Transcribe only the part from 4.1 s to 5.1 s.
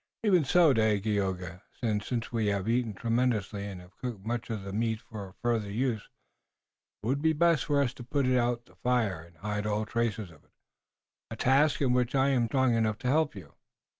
much of the meat